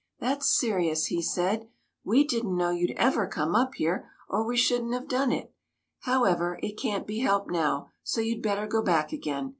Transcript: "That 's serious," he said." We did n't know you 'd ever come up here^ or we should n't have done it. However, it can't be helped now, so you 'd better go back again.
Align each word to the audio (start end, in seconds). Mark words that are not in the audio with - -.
"That 0.19 0.41
's 0.41 0.49
serious," 0.57 1.05
he 1.13 1.21
said." 1.21 1.69
We 2.03 2.23
did 2.23 2.43
n't 2.43 2.55
know 2.57 2.71
you 2.71 2.87
'd 2.87 2.97
ever 2.97 3.27
come 3.27 3.55
up 3.55 3.73
here^ 3.75 4.05
or 4.27 4.43
we 4.43 4.57
should 4.57 4.81
n't 4.83 4.95
have 4.95 5.07
done 5.07 5.31
it. 5.31 5.53
However, 5.99 6.59
it 6.63 6.71
can't 6.75 7.05
be 7.05 7.19
helped 7.19 7.51
now, 7.51 7.91
so 8.01 8.19
you 8.19 8.35
'd 8.37 8.41
better 8.41 8.65
go 8.65 8.81
back 8.81 9.13
again. 9.13 9.49